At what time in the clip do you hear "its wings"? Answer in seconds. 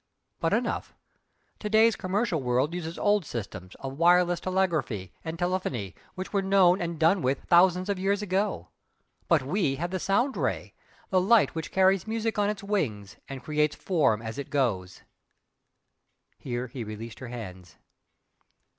12.49-13.17